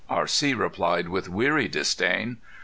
R.C. 0.09 0.55
replied 0.55 1.09
with 1.09 1.29
weary 1.29 1.67
disdain. 1.67 2.37